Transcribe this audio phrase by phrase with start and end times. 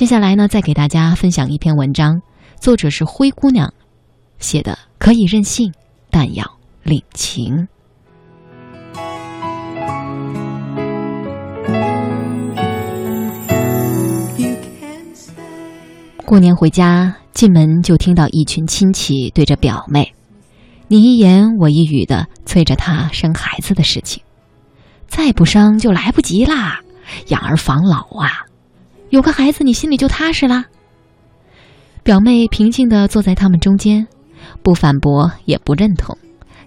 [0.00, 2.22] 接下来呢，再给大家分享一篇文章，
[2.58, 3.70] 作者是灰姑娘
[4.38, 5.70] 写的，可以任性，
[6.10, 6.42] 但要
[6.82, 7.68] 领情。
[16.24, 20.14] 过年回家，进门就听到一群亲戚对着表妹，
[20.88, 24.22] 你一言我一语的催着她生孩子的事情，
[25.08, 26.80] 再不生就来不及啦，
[27.26, 28.46] 养儿防老啊，
[29.10, 30.66] 有个孩子你心里就踏实啦。
[32.02, 34.06] 表妹平静的坐在他们中间，
[34.62, 36.16] 不反驳也不认同，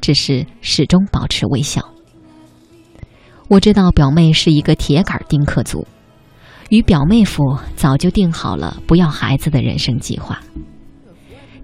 [0.00, 1.82] 只是始终保持微笑。
[3.48, 5.86] 我知道表妹是一个铁杆丁克族。
[6.70, 10.40] 与表妹夫早就定好了不要孩子的人生计划。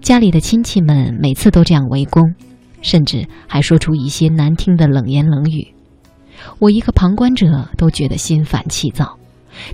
[0.01, 2.35] 家里的亲戚们每次都这样围攻，
[2.81, 5.73] 甚至还说出一些难听的冷言冷语。
[6.59, 9.16] 我一个旁观者都觉得心烦气躁，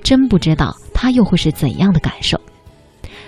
[0.03, 2.39] 真不知道他又会是怎样的感受。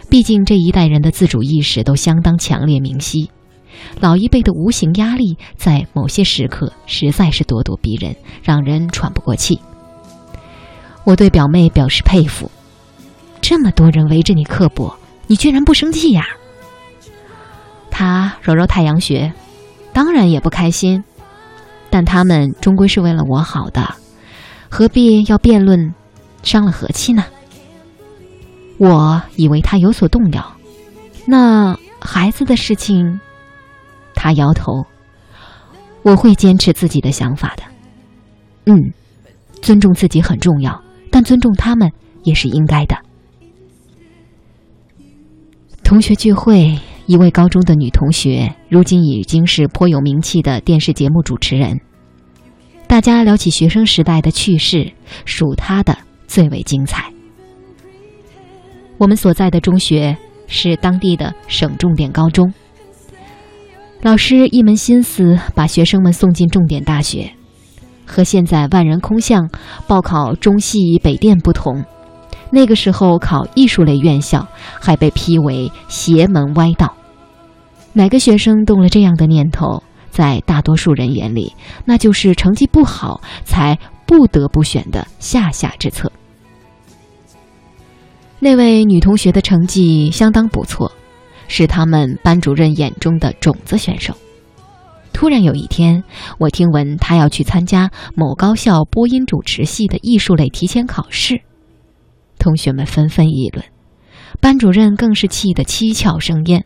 [0.10, 3.30] 毕竟这一代人的自主意识都相当强烈明晰，
[4.00, 9.60] 老一辈的无形压力在某些时刻实在是咄咄逼人，让人喘不过气。
[11.04, 12.50] 我对表妹表示佩服，
[13.42, 14.96] 这么多人围着你刻薄，
[15.28, 16.26] 你居然不生气呀？
[17.90, 19.34] 她揉揉太阳穴，
[19.94, 21.04] 当然也不开心，
[21.90, 23.96] 但他们终归是为了我好的，
[24.70, 25.94] 何必要辩论，
[26.46, 27.26] 伤了和气呢？
[28.78, 30.56] 我以为他有所动摇，
[31.26, 33.20] 那孩子的事情，
[34.14, 34.86] 他摇头，
[36.04, 37.64] 我会坚持自己的想法的。
[38.66, 38.94] 嗯，
[39.62, 40.82] 尊重自己很重要。
[41.12, 41.90] 但尊重他们
[42.24, 42.98] 也是应该的。
[45.82, 51.80] 同学聚会，一位高中的女同学，如今已经是颇有名气的电视节目主持人。
[52.86, 54.92] 大家聊起学生时代的趣事，
[55.24, 57.12] 属她的最为精彩。
[58.98, 60.16] 我们所在的中学
[60.48, 62.54] 是当地的省重点高中，
[64.02, 67.32] 老师一门心思把学生们送进重点大学。
[68.08, 69.50] 和现在万人空巷
[69.88, 71.84] 报考中戏北电不同，
[72.52, 74.48] 那个时候考艺术类院校
[74.80, 76.96] 还被批为邪门歪道。
[77.94, 86.12] 哪个学生动了这样的念头，在大多数人眼里，那就是成绩不好才不得不选的下下之策。
[88.40, 90.92] 那位女同学的成绩相当不错，
[91.48, 94.14] 是他们班主任眼中的种子选手。
[95.14, 96.04] 突然有一天，
[96.38, 101.42] 我听闻她要去参加某高校播音主持系的艺术类提前考试，
[102.38, 103.66] 同学们纷纷议论，
[104.42, 106.66] 班主任更是气得七窍生烟，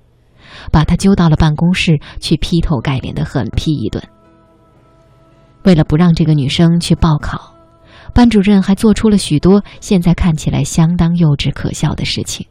[0.72, 4.03] 把他揪到了办公室去劈头盖脸的狠批一顿。
[5.63, 7.53] 为了不让这个女生去报考，
[8.13, 12.47] 班主任还做出了许多现在看起来相当幼稚可笑的事情，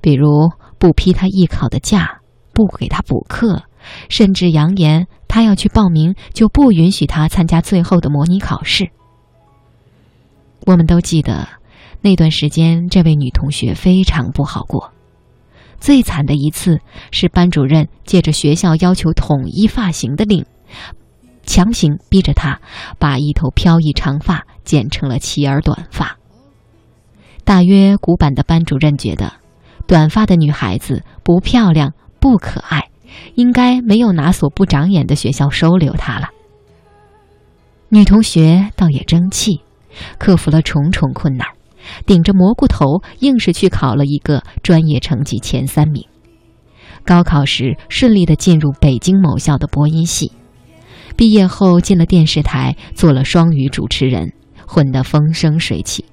[0.00, 2.20] 比如不批她艺考的假，
[2.52, 3.64] 不给她补课。
[4.08, 8.88] 甚至扬言，他要去报名，就不允许他参加最后的模拟考试。
[10.64, 11.46] 我们都记得
[12.00, 14.90] 那段时间，这位女同学非常不好过。
[15.78, 16.78] 最惨的一次
[17.10, 20.46] 是班主任借着学校要求统一发型的令，
[21.44, 22.60] 强行逼着她
[22.98, 26.18] 把一头飘逸长发剪成了齐耳短发。
[27.44, 29.34] 大约古板的班主任觉得，
[29.86, 32.88] 短发的女孩子不漂亮、不可爱。
[33.36, 36.30] 应该没有哪所不长眼的学校收留她了。
[37.90, 39.60] 女同学倒也争气，
[40.18, 41.46] 克服了重重困难，
[42.06, 46.04] 顶着蘑菇头，硬是去考了一个专业成绩前三名。
[47.04, 50.32] 高考时顺利的进入北京某校的播音系，
[51.16, 54.32] 毕业后进了电视台，做了双语主持人，
[54.66, 56.04] 混得风生水起。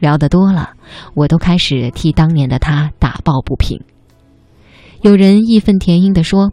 [0.00, 0.70] 聊得多了，
[1.14, 3.80] 我都开始替当年的他打抱不平。
[5.00, 6.52] 有人义愤填膺地说：“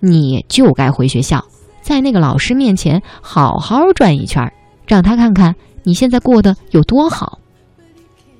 [0.00, 1.44] 你就该回学校，
[1.80, 4.52] 在那个老师面前好好转一圈，
[4.86, 7.38] 让他看看你现在过得有多好。”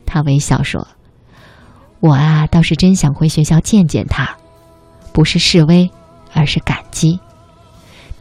[0.05, 0.87] 他微笑说
[2.01, 4.37] ：“我啊，倒是真想回学校见见他，
[5.13, 5.91] 不是示威，
[6.35, 7.19] 而是感激。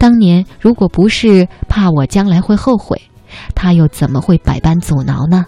[0.00, 3.02] 当年如果不是怕我将来会后悔，
[3.54, 5.44] 他又怎么会百般阻挠呢？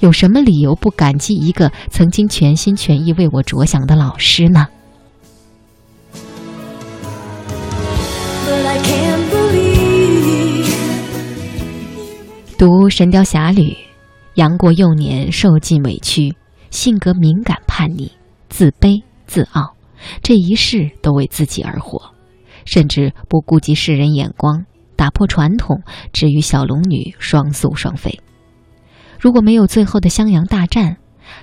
[0.00, 4.66] 有什么理由不感激一个曾经全心全意为我着想的老师呢？”
[12.58, 13.62] 读《神雕侠侣》，
[14.34, 16.36] 杨过幼年受尽委屈，
[16.70, 18.10] 性格敏感叛逆，
[18.50, 19.74] 自卑自傲，
[20.22, 22.02] 这一世都为自己而活，
[22.68, 25.80] 甚至不顾及世人眼光，打破传统，
[26.12, 28.20] 只与小龙女双宿双飞。
[29.18, 30.98] 如果没有最后的襄阳大战，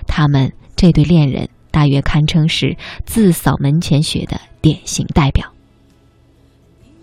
[0.06, 5.52] 他们这对恋人大约堪称是自扫门前雪的典型代表。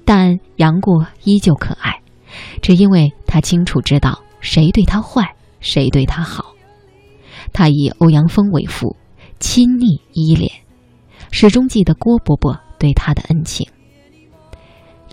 [0.06, 2.00] 但杨过依旧可爱，
[2.62, 6.54] 只因为他清楚知道谁对他坏，谁对他好。
[7.52, 8.96] 他以欧阳锋为父，
[9.42, 10.50] 亲昵依恋，
[11.30, 13.68] 始终记得郭伯伯对他的恩情，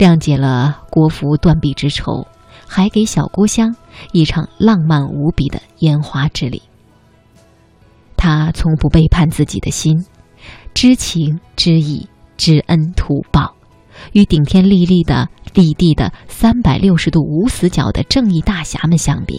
[0.01, 2.27] 谅解了郭芙断臂之仇，
[2.67, 3.77] 还给小郭襄
[4.13, 6.63] 一场浪漫无比的烟花之礼。
[8.17, 10.07] 他从不背叛自己的心，
[10.73, 12.09] 知情知义，
[12.39, 13.55] 知恩图报。
[14.13, 19.39] 与顶天立地的立地的三百六十度无死角的正义大侠们相比，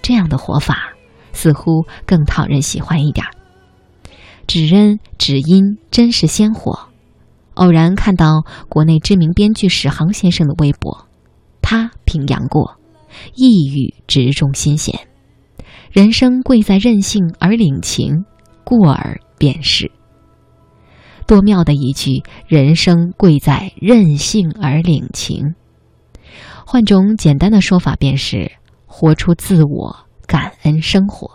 [0.00, 0.94] 这样的活法
[1.34, 3.30] 似乎更讨人喜欢一点儿。
[4.46, 6.88] 只恩只因真实鲜活。
[7.54, 11.06] 偶然看到国内知名编剧史航先生的微博，
[11.62, 12.76] 他评杨过，
[13.34, 14.98] 一语直中心弦。
[15.90, 18.24] 人生贵在任性而领情，
[18.64, 19.90] 过儿便是。
[21.26, 25.54] 多妙的一句“人生贵在任性而领情”，
[26.66, 28.50] 换种简单的说法，便是
[28.84, 29.96] 活出自我，
[30.26, 31.30] 感恩生活。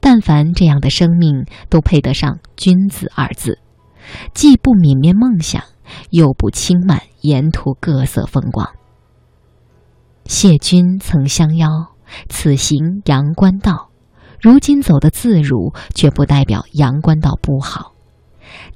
[0.00, 3.58] 但凡这样的生命，都配得上“君子”二字，
[4.34, 5.62] 既不泯灭梦想，
[6.10, 8.68] 又不轻慢沿途各色风光。
[10.26, 11.68] 谢君曾相邀，
[12.28, 13.90] 此行阳关道，
[14.40, 17.92] 如今走的自如，却不代表阳关道不好。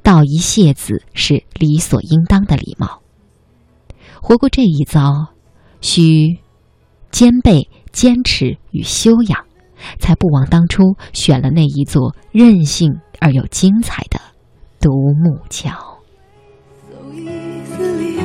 [0.02, 3.02] 道一谢字是理所应当的礼貌。
[4.20, 5.28] 活过这一遭，
[5.80, 6.38] 需
[7.10, 9.44] 兼备坚持与修养，
[9.98, 14.20] 才不枉当初选了那一座任性而又精彩的
[14.80, 15.98] 独木桥。
[16.88, 18.18] So easily,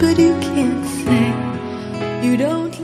[0.00, 1.32] but you can't say
[2.22, 2.75] you don't